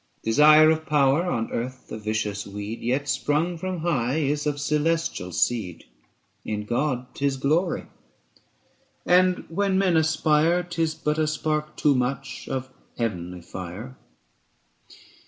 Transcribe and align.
Desire 0.23 0.71
of 0.71 0.87
power, 0.87 1.25
on 1.27 1.51
earth 1.51 1.91
a 1.91 1.97
vicious 1.99 2.47
weed, 2.47 2.77
305 2.77 2.83
Yet 2.83 3.07
sprung 3.07 3.55
from 3.55 3.81
high 3.81 4.15
is 4.15 4.47
of 4.47 4.59
celestial 4.59 5.31
seed; 5.31 5.83
In 6.43 6.65
God 6.65 7.13
'tis 7.13 7.37
glory, 7.37 7.85
and 9.05 9.45
when 9.47 9.77
men 9.77 9.95
aspire, 9.95 10.63
'Tis 10.63 10.95
but 10.95 11.19
a 11.19 11.27
spark 11.27 11.77
too 11.77 11.93
much 11.93 12.49
of 12.49 12.71
heavenly 12.97 13.41
fire. 13.41 13.95